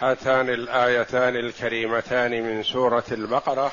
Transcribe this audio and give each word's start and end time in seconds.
هاتان 0.00 0.48
الآيتان 0.48 1.36
الكريمتان 1.36 2.42
من 2.42 2.62
سورة 2.62 3.04
البقرة. 3.12 3.72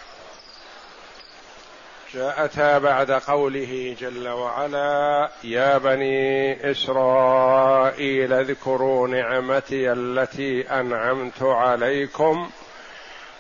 جاءتا 2.14 2.78
بعد 2.78 3.12
قوله 3.12 3.96
جل 4.00 4.28
وعلا 4.28 5.30
يا 5.44 5.78
بني 5.78 6.72
إسرائيل 6.72 8.34
اذكروا 8.34 9.08
نعمتي 9.08 9.92
التي 9.92 10.62
أنعمت 10.62 11.44
عليكم 11.44 12.50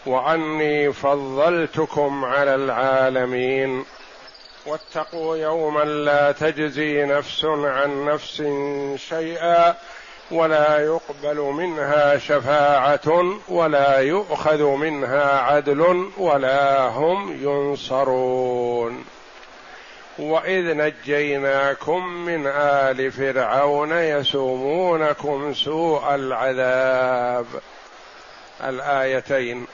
وأني 0.05 0.93
فضلتكم 0.93 2.25
على 2.25 2.55
العالمين. 2.55 3.85
واتقوا 4.65 5.37
يوما 5.37 5.83
لا 5.83 6.31
تجزي 6.31 7.05
نفس 7.05 7.45
عن 7.45 8.05
نفس 8.05 8.43
شيئا 8.95 9.75
ولا 10.31 10.85
يقبل 10.85 11.37
منها 11.37 12.17
شفاعة 12.17 13.35
ولا 13.47 13.99
يؤخذ 13.99 14.63
منها 14.63 15.41
عدل 15.41 16.11
ولا 16.17 16.87
هم 16.87 17.43
ينصرون. 17.43 19.05
وإذ 20.19 20.73
نجيناكم 20.73 22.07
من 22.07 22.47
آل 22.47 23.11
فرعون 23.11 23.91
يسومونكم 23.91 25.53
سوء 25.53 26.15
العذاب. 26.15 27.45
الآيتين. 28.63 29.67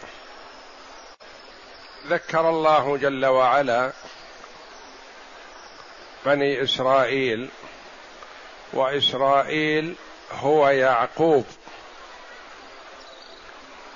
ذكر 2.08 2.50
الله 2.50 2.98
جل 2.98 3.26
وعلا 3.26 3.92
بني 6.26 6.64
إسرائيل 6.64 7.50
وإسرائيل 8.74 9.96
هو 10.32 10.70
يعقوب 10.70 11.46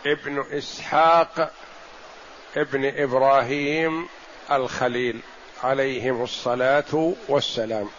ابن 0.05 0.45
إسحاق 0.57 1.51
ابن 2.57 3.01
إبراهيم 3.01 4.09
الخليل 4.51 5.21
عليهم 5.63 6.23
الصلاة 6.23 7.13
والسلام. 7.27 7.89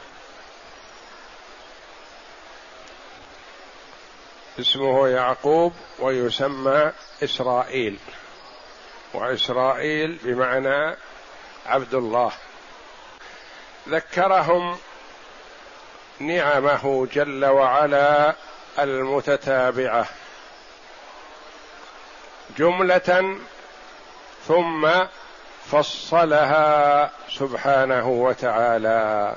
اسمه 4.60 5.08
يعقوب 5.08 5.72
ويسمى 5.98 6.92
إسرائيل. 7.24 7.98
وإسرائيل 9.14 10.18
بمعنى 10.22 10.96
عبد 11.66 11.94
الله. 11.94 12.32
ذكرهم 13.88 14.78
نعمه 16.20 17.06
جل 17.12 17.44
وعلا 17.44 18.34
المتتابعة. 18.78 20.06
جملة 22.58 23.38
ثم 24.48 24.88
فصلها 25.70 27.10
سبحانه 27.30 28.08
وتعالى. 28.08 29.36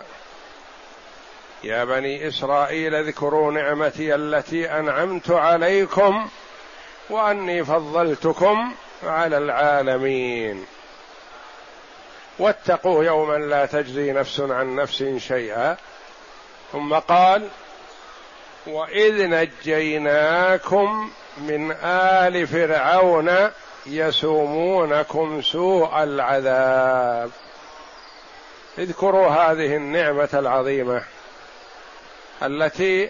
يا 1.63 1.83
بني 1.83 2.27
إسرائيل 2.27 2.95
اذكروا 2.95 3.51
نعمتي 3.51 4.15
التي 4.15 4.71
أنعمت 4.71 5.31
عليكم 5.31 6.29
وأني 7.09 7.65
فضلتكم 7.65 8.75
على 9.03 9.37
العالمين. 9.37 10.65
واتقوا 12.39 13.03
يوما 13.03 13.37
لا 13.37 13.65
تجزي 13.65 14.11
نفس 14.11 14.39
عن 14.39 14.75
نفس 14.75 15.03
شيئا. 15.17 15.77
ثم 16.71 16.93
قال 16.93 17.47
واذ 18.67 19.27
نجيناكم 19.29 21.11
من 21.37 21.71
ال 21.83 22.47
فرعون 22.47 23.49
يسومونكم 23.85 25.41
سوء 25.41 26.03
العذاب. 26.03 27.31
اذكروا 28.77 29.27
هذه 29.27 29.75
النعمه 29.75 30.29
العظيمه 30.33 31.03
التي 32.43 33.09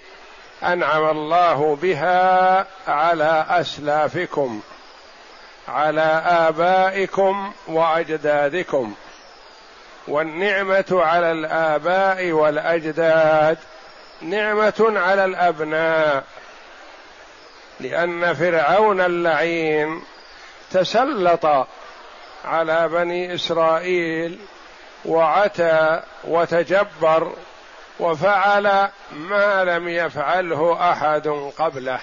انعم 0.64 1.10
الله 1.10 1.78
بها 1.82 2.68
على 2.88 3.46
اسلافكم 3.50 4.62
على 5.68 6.24
ابائكم 6.26 7.54
واجدادكم. 7.68 8.94
والنعمة 10.08 10.86
على 10.92 11.32
الآباء 11.32 12.32
والأجداد 12.32 13.58
نعمة 14.22 14.94
على 14.96 15.26
الأبناء 15.26 16.24
لأن 17.80 18.34
فرعون 18.34 19.02
اللعين 19.02 20.02
تسلط 20.72 21.68
على 22.46 22.88
بني 22.88 23.36
إسرائيل 23.36 24.40
وعتى 25.06 26.02
وتجبر 26.24 27.34
وفعل 28.00 28.88
ما 29.12 29.64
لم 29.64 29.88
يفعله 29.88 30.92
أحد 30.92 31.28
قبله. 31.58 32.00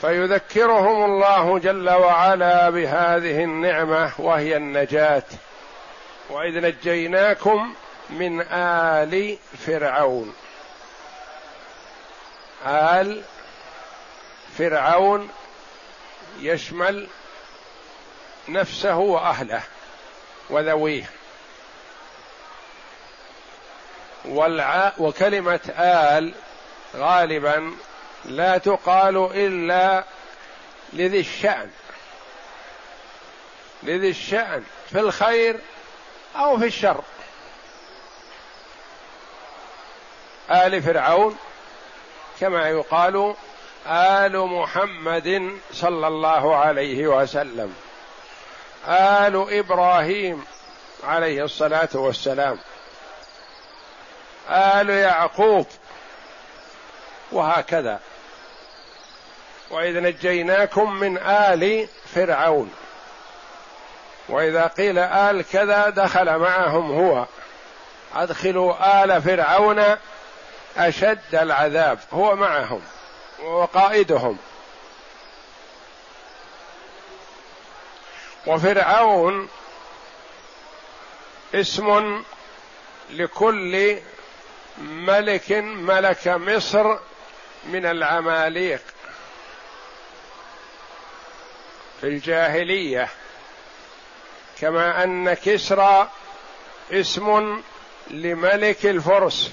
فيذكرهم 0.00 1.04
الله 1.04 1.58
جل 1.58 1.90
وعلا 1.90 2.70
بهذه 2.70 3.44
النعمة 3.44 4.10
وهي 4.18 4.56
النجاة. 4.56 5.22
وإذ 6.32 6.60
نجيناكم 6.60 7.74
من 8.10 8.40
آل 8.52 9.38
فرعون. 9.66 10.34
آل 12.66 13.22
فرعون 14.58 15.30
يشمل 16.40 17.08
نفسه 18.48 18.96
وأهله 18.96 19.62
وذويه. 20.50 21.10
والع... 24.24 24.92
وكلمة 24.98 25.74
آل 25.78 26.34
غالبا 26.96 27.74
لا 28.24 28.58
تقال 28.58 29.16
إلا 29.34 30.04
لذي 30.92 31.20
الشأن. 31.20 31.70
لذي 33.82 34.10
الشأن. 34.10 34.64
في 34.90 35.00
الخير 35.00 35.60
أو 36.36 36.58
في 36.58 36.66
الشر. 36.66 37.00
آل 40.50 40.82
فرعون 40.82 41.38
كما 42.40 42.68
يقال 42.68 43.34
آل 43.86 44.38
محمد 44.38 45.58
صلى 45.72 46.06
الله 46.06 46.56
عليه 46.56 47.06
وسلم. 47.06 47.74
آل 48.88 49.58
إبراهيم 49.58 50.44
عليه 51.04 51.44
الصلاة 51.44 51.88
والسلام. 51.94 52.58
آل 54.50 54.90
يعقوب 54.90 55.66
وهكذا. 57.32 58.00
وإذ 59.70 60.00
نجيناكم 60.00 60.92
من 60.92 61.18
آل 61.18 61.88
فرعون. 62.14 62.72
وإذا 64.32 64.66
قيل 64.66 64.98
آل 64.98 65.44
كذا 65.52 65.88
دخل 65.88 66.38
معهم 66.38 66.92
هو. 66.92 67.26
أدخلوا 68.14 69.04
آل 69.04 69.22
فرعون 69.22 69.96
أشد 70.76 71.34
العذاب. 71.34 71.98
هو 72.12 72.36
معهم 72.36 72.82
وقائدهم. 73.42 74.38
وفرعون 78.46 79.48
اسم 81.54 82.22
لكل 83.10 83.98
ملك 84.78 85.52
ملك 85.62 86.28
مصر 86.28 86.98
من 87.64 87.86
العماليق 87.86 88.82
في 92.00 92.06
الجاهلية. 92.06 93.08
كما 94.62 95.04
أن 95.04 95.34
كسرى 95.34 96.10
اسم 96.92 97.60
لملك 98.10 98.86
الفرس. 98.86 99.50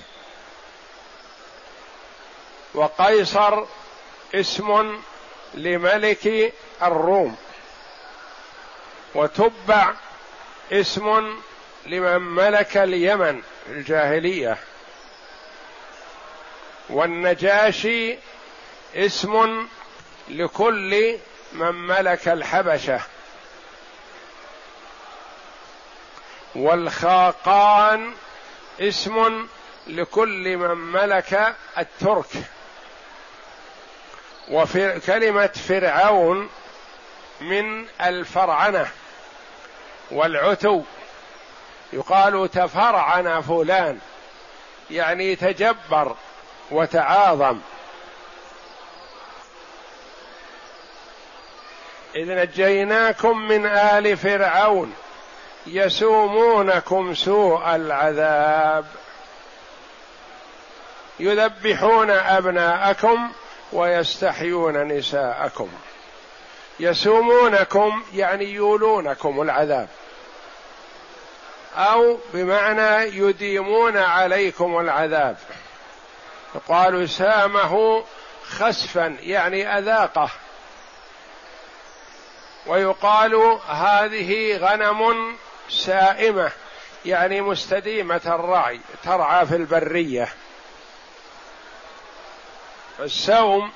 وقيصر 2.73 3.65
اسم 4.35 4.99
لملك 5.53 6.53
الروم. 6.83 7.37
وتبع 9.15 9.93
اسم 10.71 11.35
لمن 11.85 12.21
ملك 12.21 12.77
اليمن 12.77 13.41
الجاهلية. 13.67 14.57
والنجاشي 16.89 18.17
اسم 18.95 19.67
لكل 20.29 21.17
من 21.53 21.75
ملك 21.75 22.27
الحبشة. 22.27 23.01
والخاقان 26.55 28.13
اسم 28.79 29.47
لكل 29.87 30.57
من 30.57 30.77
ملك 30.77 31.55
الترك. 31.77 32.29
وفي 34.51 34.99
كلمة 34.99 35.47
فرعون 35.47 36.49
من 37.41 37.87
الفرعنة 38.01 38.87
والعتو. 40.11 40.81
يقال 41.93 42.51
تفرعن 42.51 43.41
فلان 43.41 43.99
يعني 44.91 45.35
تجبر 45.35 46.15
وتعاظم. 46.71 47.59
إذ 52.15 52.35
نجيناكم 52.35 53.37
من 53.37 53.65
آل 53.65 54.17
فرعون. 54.17 54.95
يسومونكم 55.71 57.13
سوء 57.13 57.75
العذاب. 57.75 58.85
يذبحون 61.19 62.09
أبناءكم 62.09 63.31
ويستحيون 63.73 64.83
نساءكم. 64.83 65.69
يسومونكم 66.79 68.03
يعني 68.13 68.45
يولونكم 68.45 69.41
العذاب. 69.41 69.87
أو 71.77 72.17
بمعنى 72.33 73.17
يديمون 73.17 73.97
عليكم 73.97 74.79
العذاب. 74.79 75.37
يقال 76.55 77.09
سامه 77.09 78.03
خسفا 78.49 79.17
يعني 79.21 79.77
أذاقه. 79.77 80.29
ويقال 82.67 83.59
هذه 83.67 84.57
غنم 84.57 85.35
سائمة 85.69 86.51
يعني 87.05 87.41
مستديمة 87.41 88.21
الرعي 88.25 88.79
ترعى 89.03 89.45
في 89.45 89.55
البرية. 89.55 90.29
السوم 92.99 93.71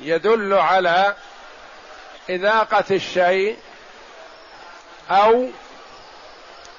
يدل 0.00 0.54
على 0.54 1.16
إذاقة 2.28 2.84
الشيء 2.90 3.58
أو 5.10 5.48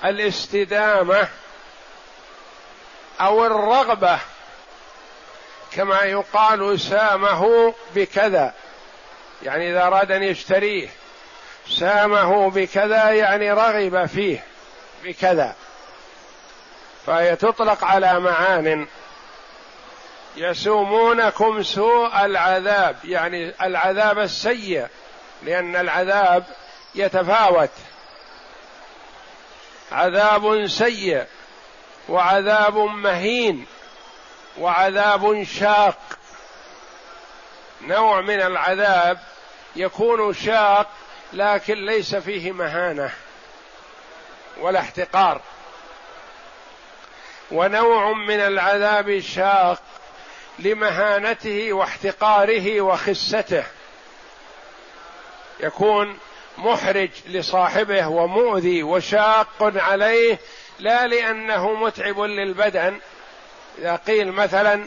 الاستدامة 0.06 1.28
أو 3.22 3.46
الرغبة. 3.46 4.20
كما 5.72 6.02
يقال 6.02 6.80
سامه 6.80 7.74
بكذا 7.96 8.54
يعني 9.44 9.72
إذا 9.72 9.88
أراد 9.88 10.12
أن 10.12 10.24
يشتريه. 10.24 10.90
سامه 11.70 12.50
بكذا 12.50 13.10
يعني 13.10 13.52
رغب 13.52 14.06
فيه 14.06 14.44
بكذا. 15.04 15.56
فهي 17.06 17.36
تطلق 17.36 17.84
على 17.84 18.20
معان. 18.20 18.88
يسومونكم 20.36 21.64
سوء 21.64 22.26
العذاب 22.26 22.96
يعني 23.04 23.54
العذاب 23.62 24.20
السيء 24.20 24.88
لأن 25.44 25.76
العذاب 25.76 26.44
يتفاوت. 26.96 27.70
عذاب 29.92 30.68
سيء 30.68 31.26
وعذاب 32.10 32.78
مهين 32.78 33.66
وعذاب 34.58 35.44
شاق. 35.44 35.98
نوع 37.82 38.22
من 38.22 38.42
العذاب 38.42 39.20
يكون 39.76 40.34
شاق 40.34 40.88
لكن 41.34 41.86
ليس 41.86 42.16
فيه 42.16 42.52
مهانة 42.52 43.12
ولا 44.62 44.80
احتقار. 44.80 45.42
ونوع 47.52 48.14
من 48.14 48.40
العذاب 48.40 49.10
الشاق 49.10 49.82
لمهانته 50.60 51.74
واحتقاره 51.74 52.82
وخسته. 52.82 53.64
يكون 55.60 56.18
محرج 56.58 57.10
لصاحبه 57.28 58.08
ومؤذي 58.08 58.84
وشاق 58.84 59.48
عليه 59.62 60.40
لا 60.80 61.08
لأنه 61.08 61.74
متعب 61.74 62.20
للبدن. 62.20 63.00
إذا 63.78 63.96
قيل 63.96 64.32
مثلا 64.32 64.86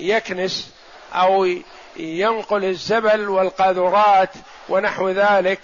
يكنس 0.00 0.74
أو 1.14 1.46
ينقل 1.96 2.64
الزبل 2.64 3.28
والقاذورات 3.28 4.30
ونحو 4.68 5.08
ذلك. 5.08 5.60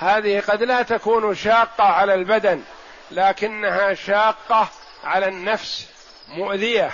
هذه 0.00 0.40
قد 0.40 0.62
لا 0.62 0.82
تكون 0.82 1.34
شاقة 1.34 1.84
على 1.84 2.14
البدن 2.14 2.62
لكنها 3.10 3.94
شاقة 3.94 4.68
على 5.04 5.28
النفس 5.28 5.86
مؤذية 6.28 6.90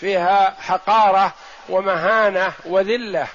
فيها 0.00 0.56
حقارة 0.60 1.32
ومهانة 1.68 2.52
وذلة. 2.64 3.26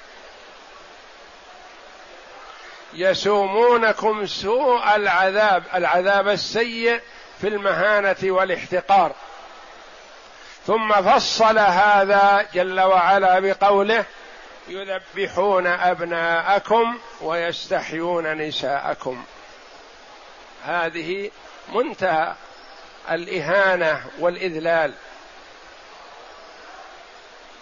يسومونكم 2.94 4.26
سوء 4.26 4.96
العذاب 4.96 5.64
العذاب 5.76 6.28
السيء 6.28 7.02
في 7.42 7.48
المهانة 7.48 8.18
والاحتقار. 8.24 9.12
ثم 10.68 10.94
فصل 10.94 11.60
هذا 11.60 12.48
جل 12.54 12.80
وعلا 12.80 13.40
بقوله 13.40 14.06
يذبحون 14.70 15.68
أبناءكم 15.68 17.00
ويستحيون 17.22 18.34
نساءكم. 18.34 19.26
هذه 20.64 21.32
منتهى 21.74 22.36
الإهانة 23.12 24.06
والإذلال. 24.20 24.94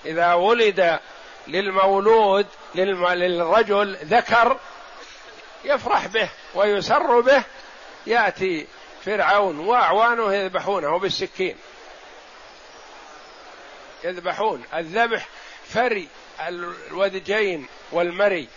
إذا 0.06 0.34
ولد 0.34 1.00
للمولود 1.48 2.48
للرجل 2.76 3.96
ذكر 3.96 4.60
يفرح 5.64 6.08
به 6.08 6.30
ويسر 6.56 7.20
به 7.20 7.44
يأتي 8.08 8.68
فرعون 9.06 9.60
وأعوانه 9.60 10.34
يذبحونه 10.34 11.00
بالسكين. 11.00 11.58
يذبحون. 14.04 14.64
الذبح 14.74 15.28
فري. 15.70 16.08
الودجين 16.39 17.68
والمري. 17.92 18.48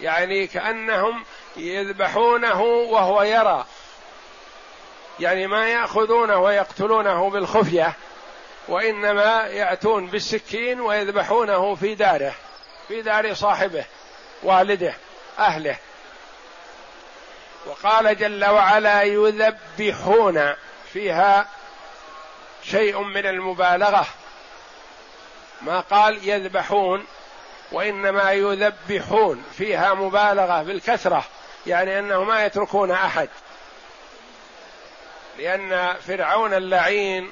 يعني 0.00 0.46
كأنهم 0.46 1.24
يذبحونه 1.56 2.62
وهو 2.62 3.22
يرى. 3.22 3.66
يعني 5.20 5.46
ما 5.46 5.68
يأخذونه 5.68 6.38
ويقتلونه 6.38 7.30
بالخفية 7.30 7.96
وإنما 8.68 9.46
يأتون 9.46 10.06
بالسكين 10.06 10.80
ويذبحونه 10.80 11.74
في 11.74 11.94
داره 11.94 12.34
في 12.88 13.02
دار 13.02 13.34
صاحبه 13.34 13.84
والده 14.42 14.94
أهله. 15.38 15.76
وقال 17.66 18.16
جل 18.16 18.44
وعلا 18.44 19.02
يذبحون. 19.02 20.54
فيها 20.92 21.48
شيء 22.64 23.02
من 23.02 23.26
المبالغة. 23.26 24.06
ما 25.62 25.80
قال 25.80 26.28
يذبحون 26.28 27.04
وإنما 27.72 28.32
يذبحون 28.32 29.44
فيها 29.58 29.94
مبالغة 29.94 30.62
بالكثرة 30.62 31.24
يعني 31.66 31.98
أنه 31.98 32.24
ما 32.24 32.44
يتركون 32.44 32.90
أحد. 32.90 33.28
لأن 35.38 35.94
فرعون 36.06 36.54
اللعين 36.54 37.30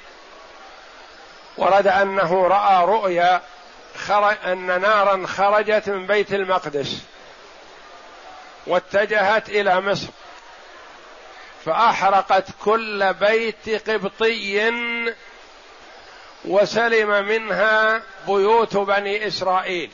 ورد 1.57 1.87
أنه 1.87 2.47
رأى 2.47 2.85
رؤيا 2.85 3.41
خرج 3.95 4.35
أن 4.45 4.81
نارا 4.81 5.27
خرجت 5.27 5.89
من 5.89 6.07
بيت 6.07 6.33
المقدس 6.33 6.97
واتجهت 8.67 9.49
إلى 9.49 9.81
مصر 9.81 10.07
فأحرقت 11.65 12.45
كل 12.63 13.13
بيت 13.13 13.89
قبطي 13.89 14.69
وسلم 16.45 17.25
منها 17.25 18.01
بيوت 18.27 18.77
بني 18.77 19.27
إسرائيل. 19.27 19.91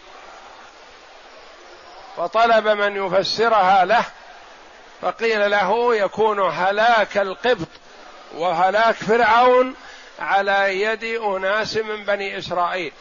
فطلب 2.17 2.67
من 2.67 3.05
يفسرها 3.05 3.85
له 3.85 4.05
فقيل 5.01 5.51
له 5.51 5.95
يكون 5.95 6.39
هلاك 6.39 7.17
القبط 7.17 7.67
وهلاك 8.35 8.95
فرعون 8.95 9.75
على 10.19 10.81
يد 10.81 11.03
أناس 11.03 11.77
من 11.77 12.03
بني 12.03 12.37
إسرائيل. 12.37 12.91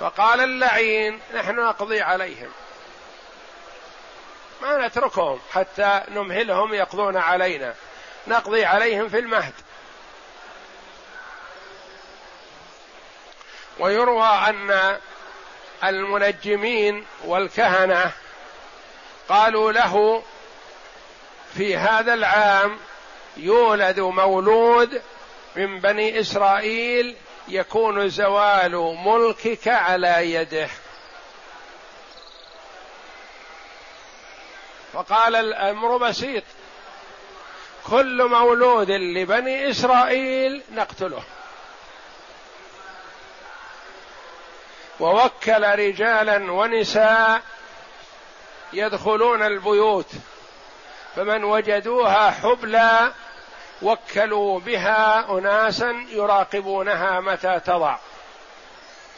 فقال 0.00 0.40
اللعين 0.40 1.20
نحن 1.34 1.56
نقضي 1.56 2.00
عليهم. 2.00 2.48
ما 4.62 4.86
نتركهم 4.86 5.38
حتى 5.52 6.02
نمهلهم 6.08 6.74
يقضون 6.74 7.16
علينا. 7.16 7.74
نقضي 8.26 8.64
عليهم 8.64 9.08
في 9.08 9.18
المهد. 9.18 9.54
ويروى 13.80 14.28
أن 14.28 14.98
المنجمين 15.84 17.06
والكهنة 17.24 18.12
قالوا 19.28 19.72
له 19.72 20.22
في 21.54 21.76
هذا 21.76 22.14
العام 22.14 22.78
يولد 23.36 24.00
مولود 24.00 25.02
من 25.56 25.80
بني 25.80 26.20
إسرائيل 26.20 27.16
يكون 27.48 28.08
زوال 28.08 28.98
ملكك 29.04 29.68
على 29.68 30.32
يده. 30.34 30.68
فقال 34.92 35.36
الأمر 35.36 35.96
بسيط. 35.96 36.44
كل 37.90 38.28
مولود 38.28 38.90
لبني 38.90 39.70
إسرائيل 39.70 40.62
نقتله. 40.72 41.22
ووكل 45.00 45.62
رجالا 45.64 46.52
ونساء 46.52 47.42
يدخلون 48.72 49.42
البيوت 49.42 50.12
فمن 51.16 51.44
وجدوها 51.44 52.30
حبلى 52.30 53.12
وكلوا 53.82 54.60
بها 54.60 55.30
اناسا 55.30 56.06
يراقبونها 56.08 57.20
متى 57.20 57.60
تضع. 57.60 57.96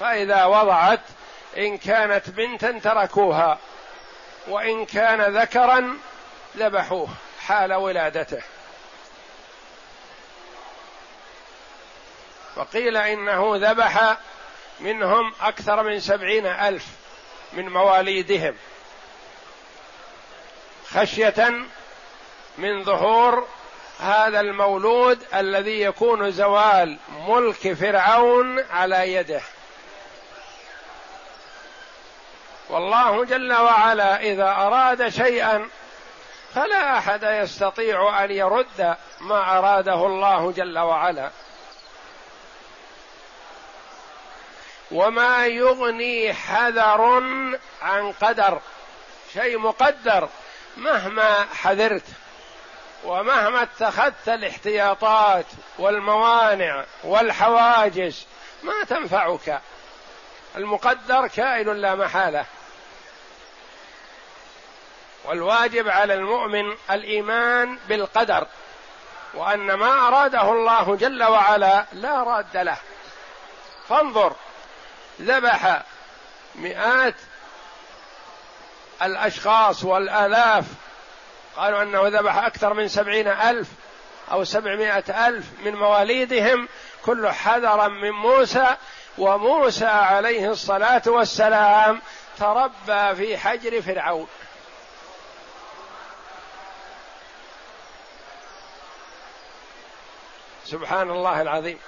فإذا 0.00 0.44
وضعت 0.44 1.00
إن 1.56 1.78
كانت 1.78 2.30
بنتا 2.30 2.78
تركوها 2.78 3.58
وإن 4.48 4.86
كان 4.86 5.20
ذكرا 5.20 5.98
ذبحوه 6.56 7.08
حال 7.46 7.72
ولادته. 7.72 8.42
وقيل 12.56 12.96
إنه 12.96 13.52
ذبح 13.56 14.16
منهم 14.80 15.32
أكثر 15.40 15.82
من 15.82 16.00
سبعين 16.00 16.46
ألف 16.46 16.86
من 17.52 17.68
مواليدهم. 17.68 18.54
خشية 20.90 21.52
من 22.58 22.84
ظهور 22.84 23.46
هذا 24.00 24.40
المولود 24.40 25.18
الذي 25.34 25.80
يكون 25.80 26.30
زوال 26.30 26.96
ملك 27.28 27.72
فرعون 27.72 28.64
على 28.70 29.14
يده. 29.14 29.40
والله 32.70 33.24
جل 33.24 33.52
وعلا 33.52 34.20
إذا 34.20 34.48
أراد 34.48 35.08
شيئا 35.08 35.68
فلا 36.54 36.98
أحد 36.98 37.22
يستطيع 37.22 38.24
أن 38.24 38.30
يرد 38.30 38.96
ما 39.20 39.58
أراده 39.58 40.06
الله 40.06 40.52
جل 40.52 40.78
وعلا. 40.78 41.30
وما 44.92 45.46
يغني 45.46 46.34
حذر 46.34 47.22
عن 47.82 48.12
قدر. 48.12 48.60
شيء 49.34 49.58
مقدر. 49.58 50.28
مهما 50.76 51.46
حذرت 51.54 52.04
ومهما 53.04 53.62
اتخذت 53.62 54.28
الاحتياطات 54.28 55.46
والموانع 55.78 56.84
والحواجز 57.04 58.26
ما 58.62 58.84
تنفعك. 58.88 59.60
المقدر 60.56 61.26
كائن 61.26 61.72
لا 61.72 61.94
محالة. 61.94 62.44
والواجب 65.24 65.88
على 65.88 66.14
المؤمن 66.14 66.76
الإيمان 66.90 67.78
بالقدر. 67.88 68.46
وأن 69.34 69.74
ما 69.74 70.08
أراده 70.08 70.52
الله 70.52 70.96
جل 70.96 71.22
وعلا 71.22 71.86
لا 71.92 72.22
راد 72.22 72.56
له. 72.56 72.76
فانظر. 73.88 74.32
ذبح 75.20 75.82
مئات 76.54 77.14
الأشخاص 79.02 79.84
والآلاف. 79.84 80.64
قالوا 81.56 81.82
أنه 81.82 82.08
ذبح 82.08 82.36
أكثر 82.36 82.74
من 82.74 82.88
سبعين 82.88 83.28
ألف 83.28 83.68
أو 84.32 84.44
سبعمائة 84.44 85.28
ألف 85.28 85.46
من 85.64 85.74
مواليدهم. 85.74 86.68
كل 87.04 87.28
حذرا 87.28 87.88
من 87.88 88.10
موسى 88.10 88.76
وموسى 89.18 89.86
عليه 89.86 90.50
الصلاة 90.50 91.02
والسلام 91.06 92.02
تربى 92.38 93.14
في 93.16 93.38
حجر 93.38 93.82
فرعون. 93.82 94.28
سبحان 100.64 101.10
الله 101.10 101.42
العظيم. 101.42 101.78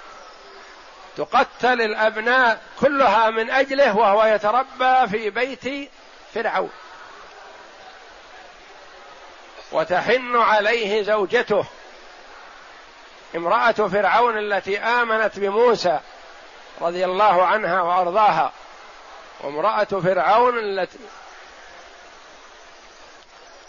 تقتل 1.17 1.81
الأبناء 1.81 2.61
كلها 2.79 3.29
من 3.29 3.49
أجله 3.51 3.97
وهو 3.97 4.25
يتربى 4.25 5.07
في 5.07 5.29
بيت 5.29 5.91
فرعون. 6.33 6.71
وتحن 9.71 10.35
عليه 10.35 11.03
زوجته 11.03 11.65
امرأة 13.35 13.71
فرعون 13.71 14.37
التي 14.37 14.79
آمنت 14.79 15.39
بموسى 15.39 15.99
رضي 16.81 17.05
الله 17.05 17.45
عنها 17.45 17.81
وأرضاها 17.81 18.51
وامرأة 19.41 19.83
فرعون 19.83 20.57
التي 20.57 20.99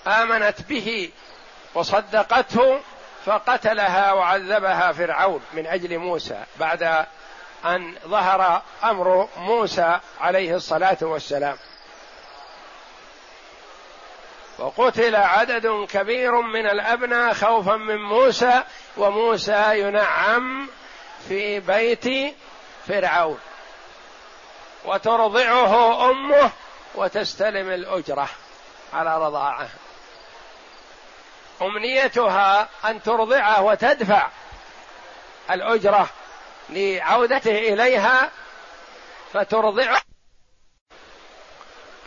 آمنت 0.07 0.63
به 0.63 1.11
وصدقته 1.75 2.81
فقتلها 3.27 4.13
وعذبها 4.13 4.93
فرعون 4.93 5.41
من 5.53 5.67
أجل 5.67 5.99
موسى 5.99 6.45
بعد 6.57 7.07
أن 7.65 7.95
ظهر 8.07 8.63
أمر 8.85 9.29
موسى 9.37 10.01
عليه 10.21 10.55
الصلاة 10.55 10.97
والسلام. 11.01 11.57
وقتل 14.59 15.17
عدد 15.17 15.87
كبير 15.91 16.41
من 16.41 16.67
الأبناء 16.67 17.35
خوفا 17.35 17.77
من 17.77 17.97
موسى 17.97 18.63
وموسى 18.97 19.81
ينعم 19.81 20.69
في 21.29 21.61
بيت 21.61 22.35
فرعون. 22.89 23.39
وترضعه 24.85 26.11
أمه 26.11 26.51
وتستلم 26.95 27.71
الأجرة 27.71 28.29
على 28.93 29.19
رضاعه. 29.27 29.69
أمنيتها 31.63 32.69
أن 32.85 33.03
ترضعه 33.03 33.63
وتدفع 33.63 34.29
الأجرة 35.51 36.09
لعودته 36.69 37.59
إليها 37.59 38.31
فترضعه 39.33 40.01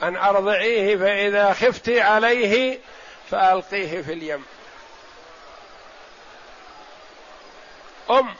أن 0.03 0.15
أرضعيه 0.15 0.97
فإذا 0.97 1.53
خفت 1.53 1.89
عليه 1.89 2.79
فألقيه 3.31 4.01
في 4.01 4.13
اليم. 4.13 4.45
أم 8.09 8.35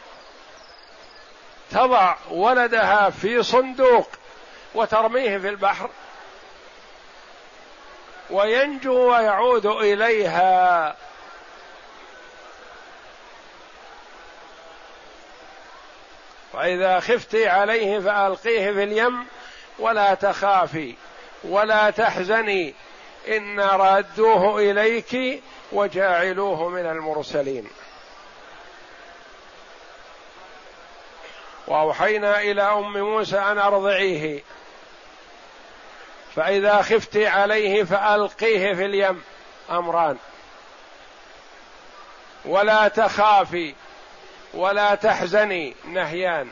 تضع 1.71 2.15
ولدها 2.31 3.09
في 3.09 3.43
صندوق 3.43 4.09
وترميه 4.75 5.37
في 5.37 5.49
البحر 5.49 5.89
وينجو 8.29 9.11
ويعود 9.11 9.65
إليها. 9.65 10.95
واذا 16.59 16.99
خفت 16.99 17.35
عليه 17.35 17.99
فألقيه 17.99 18.71
في 18.71 18.83
اليم 18.83 19.25
ولا 19.79 20.13
تخافي 20.13 20.95
ولا 21.43 21.89
تحزني 21.89 22.73
إن 23.27 23.59
رادوه 23.59 24.59
إليك 24.59 25.43
وجاعلوه 25.71 26.69
من 26.69 26.85
المرسلين. 26.85 27.69
وأوحينا 31.67 32.39
إلى 32.39 32.61
أم 32.61 32.97
موسى 32.97 33.37
أن 33.37 33.57
أرضعيه. 33.57 34.43
فإذا 36.35 36.81
خفت 36.81 37.17
عليه 37.17 37.83
فألقيه 37.83 38.73
في 38.73 38.85
اليم. 38.85 39.23
أمران. 39.69 40.17
ولا 42.45 42.87
تخافي. 42.87 43.75
ولا 44.53 44.95
تحزني 44.95 45.75
نهيان. 45.85 46.49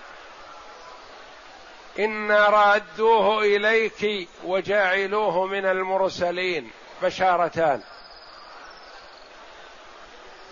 أنا 1.99 2.49
رادوه 2.49 3.41
إليك 3.41 4.29
وجاعلوه 4.43 5.45
من 5.45 5.65
المرسلين 5.65 6.71
بشارتان. 7.01 7.81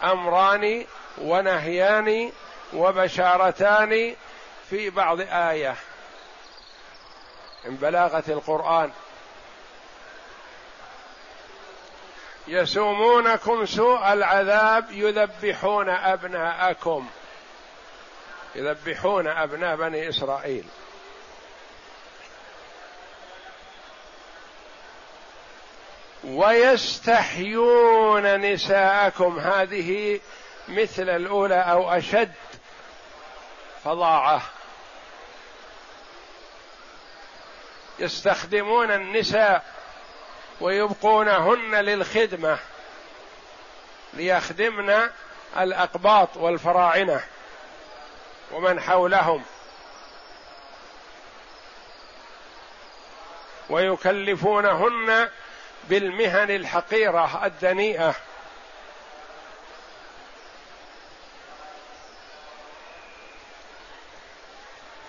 أمران 0.04 0.86
ونهيان 1.18 2.32
وبشارتان 2.74 4.16
في 4.70 4.90
بعض 4.90 5.20
آية. 5.22 5.76
من 7.66 7.76
بلاغه 7.76 8.24
القرآن. 8.30 8.92
يسومونكم 12.48 13.66
سوء 13.66 14.14
العذاب 14.14 14.92
يذبحون 14.92 15.90
أبناءكم. 15.90 17.10
يذبحون 18.56 19.28
أبناء 19.28 19.76
بني 19.76 20.10
إسرائيل. 20.10 20.66
ويستحيون 26.24 27.74
نساءكم. 28.54 29.40
هذه 29.40 30.20
مثل 30.68 31.10
الأولى 31.10 31.56
أو 31.56 31.92
أشد 31.92 32.34
فظاعة. 33.84 34.42
يستخدمون 38.00 38.92
النساء 38.92 39.66
ويبقونهن 40.62 41.76
للخدمة 41.76 42.60
ليخدمن 44.14 45.10
الأقباط 45.58 46.38
والفراعنة. 46.38 47.24
ومن 48.52 48.82
حولهم. 48.82 49.44
ويكلفونهن 53.70 55.30
بالمهن 55.84 56.52
الحقيرة 56.52 57.46
الدنيئة. 57.46 58.16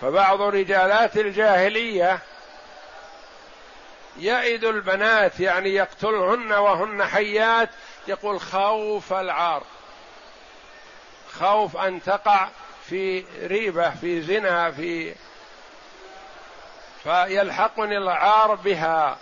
فبعض 0.01 0.41
رجالات 0.41 1.17
الجاهلية 1.17 2.19
يئد 4.17 4.63
البنات 4.63 5.39
يعني 5.39 5.69
يقتلهن 5.69 6.51
وهن 6.51 7.05
حيات 7.05 7.69
يقول 8.07 8.41
خوف 8.41 9.13
العار. 9.13 9.63
خوف 11.39 11.77
أن 11.77 12.03
تقع 12.03 12.49
في 12.89 13.25
ريبة 13.43 13.89
في 13.89 14.21
زنا 14.21 14.71
في 14.71 15.15
فيلحقني 17.03 17.97
العار 17.97 18.55
بها. 18.55 19.17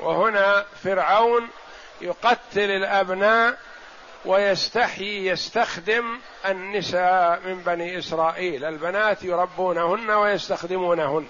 وهنا 0.00 0.66
فرعون 0.84 1.48
يقتل 2.00 2.70
الأبناء 2.70 3.58
ويستحيي 4.24 5.26
يستخدم 5.26 6.18
النساء 6.46 7.40
من 7.40 7.62
بني 7.62 7.98
إسرائيل. 7.98 8.64
البنات 8.64 9.22
يربونهن 9.22 10.10
ويستخدمونهن 10.10 11.26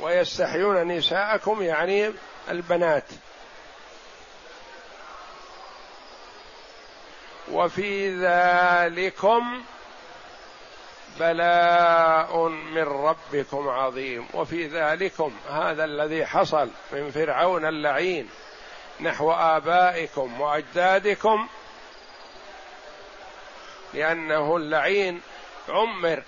ويستحيون 0.00 0.88
نساءكم 0.88 1.62
يعني 1.62 2.12
البنات. 2.50 3.04
وفي 7.58 8.10
ذلكم 8.10 9.62
بلاء 11.20 12.48
من 12.48 12.82
ربكم 12.82 13.68
عظيم. 13.68 14.28
وفي 14.34 14.66
ذلكم 14.66 15.32
هذا 15.50 15.84
الذي 15.84 16.26
حصل 16.26 16.70
من 16.92 17.10
فرعون 17.10 17.64
اللعين 17.64 18.28
نحو 19.00 19.32
آبائكم 19.32 20.40
وأجدادكم 20.40 21.48
لأنه 23.94 24.56
اللعين 24.56 25.20
عمر 25.68 26.22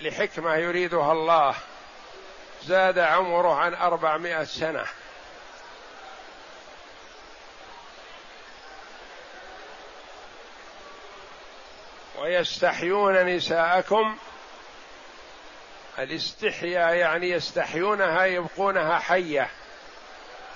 لحكمة 0.00 0.54
يريدها 0.54 1.12
الله 1.12 1.54
زاد 2.62 2.98
عمره 2.98 3.54
عن 3.54 3.74
أربعمائة 3.74 4.44
سنة. 4.44 4.84
ويستحيون 12.20 13.26
نساءكم. 13.26 14.16
الاستحياء 15.98 16.94
يعني 16.94 17.30
يستحيونها 17.30 18.24
يبقونها 18.24 18.98
حية. 18.98 19.50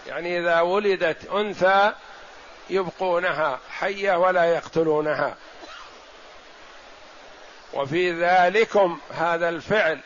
يعني 0.06 0.38
إذا 0.38 0.60
ولدت 0.60 1.26
أنثى 1.30 1.92
يبقونها 2.70 3.60
حية 3.70 4.18
ولا 4.18 4.44
يقتلونها. 4.44 5.36
وفي 7.72 8.12
ذلكم 8.12 9.00
هذا 9.14 9.48
الفعل 9.48 10.00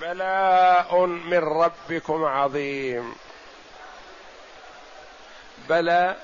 بلاء 0.00 1.06
من 1.06 1.38
ربكم 1.38 2.24
عظيم. 2.24 3.14
بلى 5.68 6.16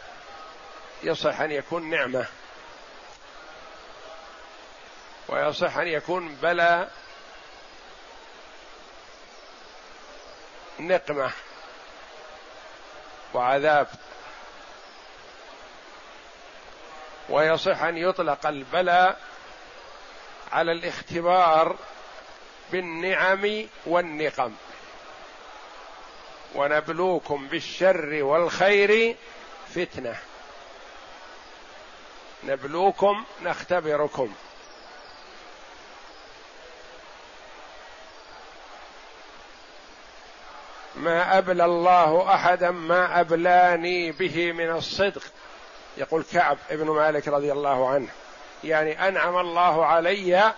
يصح 1.03 1.41
أن 1.41 1.51
يكون 1.51 1.91
نعمة. 1.91 2.27
ويصح 5.29 5.77
أن 5.77 5.89
يكون 5.89 6.35
بلى 6.35 6.89
نقمة 10.81 11.31
وعذاب. 13.35 13.89
ويصح 17.29 17.83
أن 17.83 17.97
يطلق 17.97 18.47
البلاء 18.47 19.21
على 20.53 20.73
الاختبار 20.73 21.77
بالنعم 22.73 23.67
والنقم. 23.87 24.53
ونبلوكم 26.55 27.49
بالشر 27.49 28.23
والخير 28.23 29.17
فتنة. 29.75 30.17
نبلوكم 32.45 33.25
نختبركم. 33.43 34.35
ما 40.99 41.39
أبلى 41.39 41.65
الله 41.65 42.35
أحدا 42.35 42.71
ما 42.71 43.21
أبلاني 43.21 44.13
به 44.13 44.53
من 44.53 44.71
الصدق. 44.71 45.23
يقول 45.97 46.25
كعب 46.33 46.59
ابن 46.71 46.87
مالك 46.87 47.29
رضي 47.29 47.53
الله 47.53 47.89
عنه 47.91 48.09
يعني 48.65 49.09
أنعم 49.09 49.39
الله 49.39 49.87
علي 49.87 50.55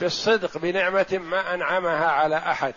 بالصدق 0.00 0.58
بنعمة 0.58 1.20
ما 1.22 1.54
أنعمها 1.54 2.10
على 2.10 2.36
أحد. 2.36 2.74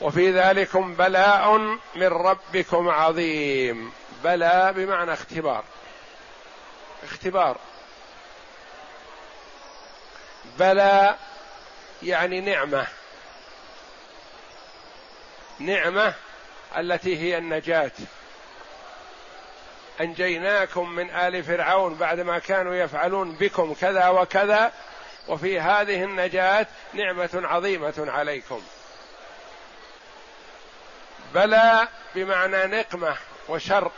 وفي 0.00 0.30
ذلكم 0.30 0.94
بلاء 0.94 1.58
من 1.96 2.06
ربكم 2.06 2.88
عظيم. 2.88 3.92
بلاء 4.24 4.72
بمعنى 4.72 5.12
اختبار. 5.12 5.64
اختبار. 7.04 7.56
بلاء 10.58 11.18
يعني 12.02 12.40
نعمة. 12.40 12.86
نعمة 15.58 16.14
التي 16.76 17.18
هي 17.18 17.38
النجاة. 17.38 17.92
أنجيناكم 20.00 20.90
من 20.90 21.10
آل 21.10 21.44
فرعون 21.44 21.94
بعدما 21.94 22.38
كانوا 22.38 22.74
يفعلون 22.74 23.32
بكم 23.32 23.74
كذا 23.74 24.08
وكذا 24.08 24.72
وفي 25.28 25.60
هذه 25.60 26.04
النجاة 26.04 26.66
نعمة 26.92 27.30
عظيمة 27.34 27.94
عليكم. 27.98 28.62
بلى 31.34 31.88
بمعنى 32.14 32.66
نقمة 32.66 33.16
وشر. 33.48 33.90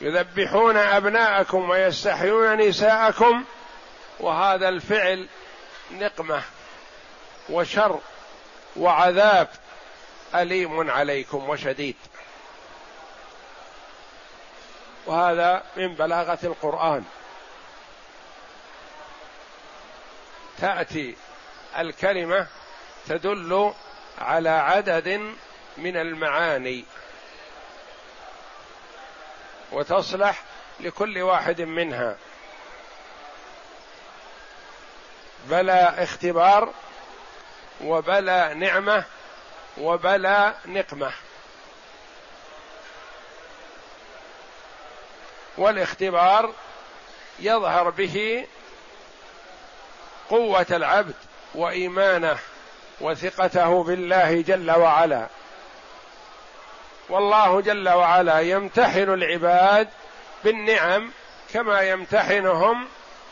يذبحون 0.00 0.76
أبناءكم 0.76 1.70
ويستحيون 1.70 2.56
نساءكم 2.56 3.44
وهذا 4.20 4.68
الفعل 4.68 5.28
نقمة. 5.90 6.42
وشر 7.48 8.00
وعذاب 8.76 9.48
أليم 10.34 10.90
عليكم 10.90 11.48
وشديد. 11.48 11.96
وهذا 15.06 15.62
من 15.76 15.94
بلاغة 15.94 16.38
القرآن. 16.44 17.04
تأتي 20.58 21.16
الكلمة 21.78 22.46
تدل 23.08 23.74
على 24.18 24.48
عدد 24.48 25.34
من 25.76 25.96
المعاني. 25.96 26.84
وتصلح 29.72 30.42
لكل 30.80 31.22
واحد 31.22 31.60
منها. 31.60 32.16
بلى 35.48 35.94
اختبار 35.98 36.72
وبلى 37.84 38.54
نعمة 38.54 39.04
وبلى 39.78 40.54
نقمة. 40.66 41.12
والاختبار 45.58 46.52
يظهر 47.38 47.90
به 47.90 48.46
قوة 50.30 50.66
العبد 50.70 51.14
وإيمانه 51.54 52.38
وثقته 53.00 53.84
بالله 53.84 54.42
جل 54.42 54.70
وعلا. 54.70 55.26
والله 57.08 57.60
جل 57.60 57.88
وعلا 57.88 58.40
يمتحن 58.40 59.14
العباد 59.14 59.88
بالنعم 60.44 61.10
كما 61.52 61.80
يمتحنهم 61.80 62.88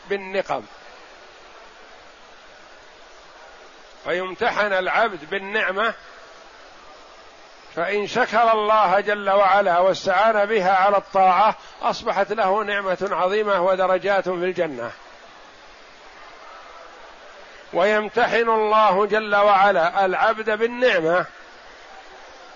بالنقم. 0.09 0.63
فيمتحن 4.05 4.73
العبد 4.73 5.29
بالنعمة 5.29 5.93
فإن 7.75 8.07
شكر 8.07 8.53
الله 8.53 8.99
جل 8.99 9.29
وعلا 9.29 9.79
واستعان 9.79 10.45
بها 10.45 10.71
على 10.75 10.97
الطاعة 10.97 11.55
أصبحت 11.81 12.31
له 12.33 12.63
نعمة 12.63 13.09
عظيمة 13.11 13.61
ودرجات 13.61 14.23
في 14.23 14.35
الجنة. 14.35 14.91
ويمتحن 17.73 18.49
الله 18.49 19.05
جل 19.05 19.35
وعلا 19.35 20.05
العبد 20.05 20.49
بالنعمة 20.49 21.25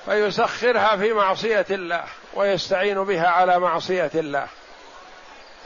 فيسخرها 0.06 0.96
في 0.96 1.14
معصية 1.14 1.66
الله 1.70 2.04
ويستعين 2.34 3.04
بها 3.04 3.28
على 3.28 3.60
معصية 3.60 4.12
الله. 4.16 4.48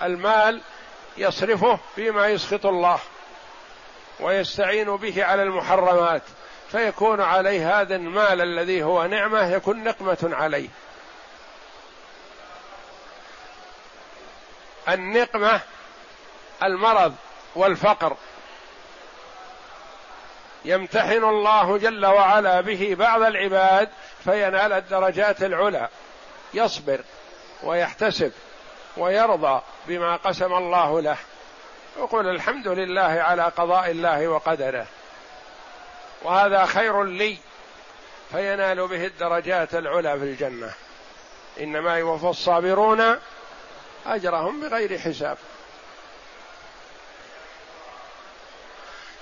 المال 0.04 0.62
يصرفه 1.18 1.80
فيما 1.96 2.28
يسخط 2.28 2.66
الله. 2.66 3.00
ويستعين 4.20 4.96
به 4.96 5.26
على 5.26 5.44
المحرمات 5.44 6.22
فيكون 6.72 7.22
عليه 7.22 7.82
هذا 7.82 7.96
المال 7.96 8.42
الذي 8.42 8.84
هو 8.84 9.06
نعمة 9.06 9.54
يكون 9.54 9.84
نقمة 9.84 10.30
عليه. 10.36 10.70
النقمة 14.90 15.60
المرض 16.64 17.16
والفقر. 17.56 18.18
يمتحن 20.66 21.24
الله 21.24 21.78
جل 21.78 22.06
وعلا 22.06 22.62
به 22.62 22.96
بعض 23.00 23.22
العباد 23.22 23.90
فينال 24.24 24.74
الدرجات 24.74 25.44
العلى. 25.44 25.90
يصبر 26.54 27.02
ويحتسب 27.64 28.32
ويرضى 28.98 29.62
بما 29.88 30.16
قسم 30.16 30.54
الله 30.54 31.02
له. 31.02 31.18
يقول 31.98 32.28
الحمد 32.28 32.68
لله 32.68 33.02
على 33.02 33.44
قضاء 33.44 33.92
الله 33.92 34.28
وقدره. 34.28 34.86
وهذا 36.22 36.66
خير 36.66 37.04
لي 37.04 37.38
فينال 38.32 38.88
به 38.88 39.06
الدرجات 39.06 39.76
العلى 39.76 40.20
في 40.20 40.26
الجنة. 40.26 40.74
إنما 41.60 41.98
يوفى 41.98 42.28
الصابرون 42.28 43.20
أجرهم 44.06 44.62
بغير 44.62 45.00
حساب. 45.00 45.38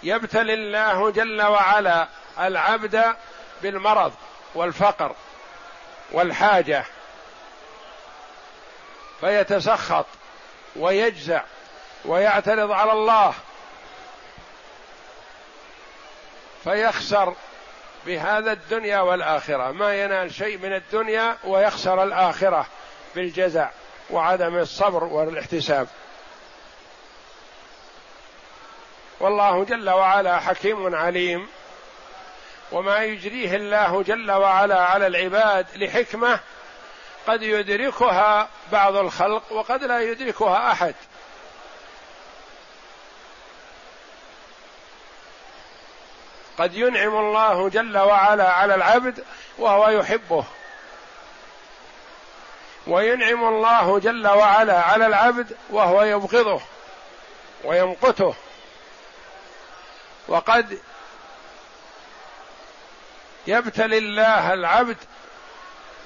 يبتلي 0.03 0.53
الله 0.53 1.11
جل 1.11 1.41
وعلا 1.41 2.07
العبد 2.39 3.15
بالمرض 3.61 4.13
والفقر 4.55 5.15
والحاجة 6.11 6.85
فيتسخط 9.19 10.05
ويجزع 10.75 11.41
ويعترض 12.05 12.71
على 12.71 12.91
الله 12.91 13.33
فيخسر 16.63 17.35
بهذا 18.05 18.51
الدنيا 18.51 18.99
والآخرة. 19.01 19.71
ما 19.71 20.03
ينال 20.03 20.33
شيء 20.33 20.57
من 20.57 20.73
الدنيا 20.73 21.37
ويخسر 21.43 22.03
الآخرة 22.03 22.65
بالجزع 23.15 23.69
وعدم 24.09 24.57
الصبر 24.57 25.03
والاحتساب. 25.03 25.87
والله 29.19 29.63
جل 29.63 29.89
وعلا 29.89 30.39
حكيم 30.39 30.95
عليم. 30.95 31.47
وما 32.71 33.03
يجريه 33.03 33.55
الله 33.55 34.03
جل 34.03 34.31
وعلا 34.31 34.83
على 34.83 35.07
العباد 35.07 35.67
لحكمة 35.75 36.39
قد 37.27 37.41
يدركها 37.41 38.49
بعض 38.71 38.95
الخلق 38.95 39.51
وقد 39.51 39.83
لا 39.83 39.99
يدركها 39.99 40.71
أحد. 40.71 40.95
قد 46.61 46.75
ينعم 46.75 47.15
الله 47.15 47.69
جل 47.69 47.97
وعلا 47.97 48.51
على 48.51 48.75
العبد 48.75 49.23
وهو 49.57 49.89
يحبه. 49.89 50.43
وينعم 52.87 53.47
الله 53.47 53.99
جل 53.99 54.27
وعلا 54.27 54.81
على 54.81 55.07
العبد 55.07 55.57
وهو 55.69 56.03
يبغضه 56.03 56.61
ويمقته. 57.63 58.35
وقد 60.27 60.79
يبتلي 63.47 63.97
الله 63.97 64.53
العبد 64.53 64.97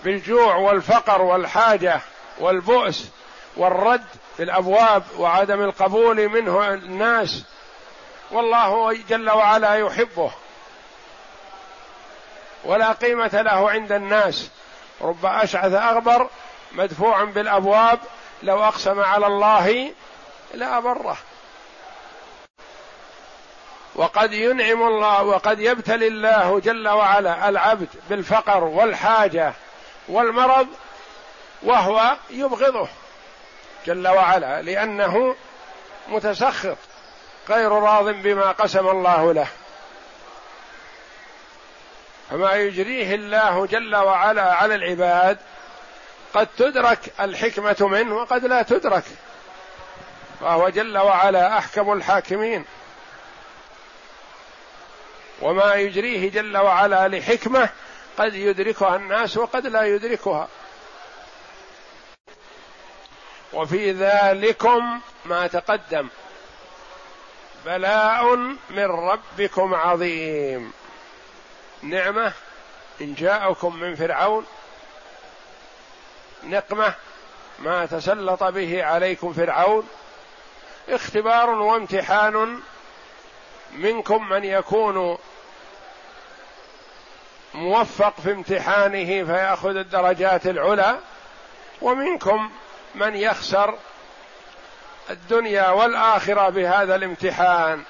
بالجوع 0.04 0.56
والفقر 0.56 1.22
والحاجة 1.22 2.02
والبؤس 2.40 3.10
والرد 3.58 4.06
في 4.38 4.44
الأبواب 4.44 5.04
وعدم 5.18 5.62
القبول 5.62 6.30
منه 6.30 6.74
الناس. 6.74 7.44
والله 8.32 8.98
جل 9.10 9.30
وعلا 9.30 9.76
يحبه. 9.76 10.32
ولا 12.66 12.92
قيمة 12.92 13.42
له 13.42 13.70
عند 13.72 13.92
الناس. 13.92 14.50
رب 15.02 15.26
أشعث 15.26 15.74
أغبر 15.74 16.30
مدفوع 16.72 17.24
بالأبواب 17.24 18.00
لو 18.44 18.64
أقسم 18.64 19.00
على 19.00 19.28
الله 19.28 19.92
لابره 20.54 21.18
وقد 23.96 24.34
ينعم 24.34 24.84
الله 24.84 25.24
وقد 25.24 25.60
يبتلي 25.60 26.08
الله 26.08 26.60
جل 26.60 26.88
وعلا 26.88 27.50
العبد 27.50 27.88
بالفقر 28.10 28.64
والحاجة 28.64 29.54
والمرض 30.08 30.68
وهو 31.64 32.16
يبغضه 32.30 32.88
جل 33.86 34.08
وعلا 34.08 34.62
لأنه 34.62 35.36
متسخط 36.08 36.78
غير 37.50 37.72
راض 37.72 38.10
بما 38.10 38.52
قسم 38.52 38.88
الله 38.88 39.34
له. 39.34 39.48
فما 42.30 42.54
يجريه 42.54 43.16
الله 43.16 43.66
جل 43.66 43.96
وعلا 43.96 44.54
على 44.54 44.76
العباد 44.76 45.38
قد 46.34 46.48
تدرك 46.58 47.14
الحكمة 47.20 47.76
منه 47.80 48.16
وقد 48.16 48.46
لا 48.46 48.62
تدرك. 48.62 49.04
فهو 50.40 50.70
جل 50.70 50.98
وعلا 50.98 51.58
أحكم 51.58 51.94
الحاكمين. 51.94 52.66
وما 55.42 55.74
يجريه 55.74 56.32
جل 56.32 56.58
وعلا 56.58 57.08
لحكمة 57.08 57.70
قد 58.18 58.34
يدركها 58.34 58.96
الناس 58.96 59.38
وقد 59.38 59.68
لا 59.68 59.84
يدركها. 59.84 60.48
وفي 63.54 63.92
ذلكم 63.92 65.00
ما 65.26 65.48
تقدم. 65.48 66.08
بلاء 67.66 68.36
من 68.70 68.86
ربكم 68.86 69.74
عظيم. 69.74 70.74
نعمة 71.90 72.34
إن 73.02 73.14
جاءكم 73.14 73.76
من 73.76 73.96
فرعون 73.96 74.46
نقمة 76.44 76.94
ما 77.60 77.86
تسلط 77.86 78.44
به 78.44 78.84
عليكم 78.84 79.34
فرعون 79.34 79.88
اختبار 80.90 81.50
وامتحان 81.50 82.60
منكم 83.74 84.30
من 84.30 84.44
يكون 84.44 85.18
موفق 87.54 88.22
في 88.22 88.32
امتحانه 88.32 89.24
فيأخذ 89.26 89.76
الدرجات 89.76 90.48
العلى 90.48 91.00
ومنكم 91.82 92.52
من 92.96 93.16
يخسر 93.16 93.76
الدنيا 95.10 95.70
والآخرة 95.70 96.50
بهذا 96.50 96.96
الامتحان. 96.96 97.84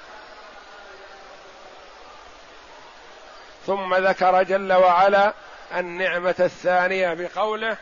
ثم 3.66 3.94
ذكر 3.94 4.42
جل 4.42 4.72
وعلا 4.72 5.32
النعمة 5.76 6.34
الثانية 6.40 7.14
بقوله 7.14 7.76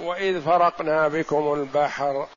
وإذ 0.00 0.40
فرقنا 0.42 1.08
بكم 1.08 1.52
البحر. 1.54 2.26